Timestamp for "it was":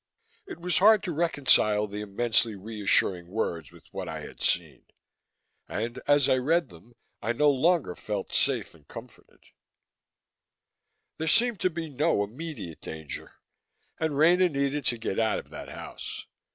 0.47-0.79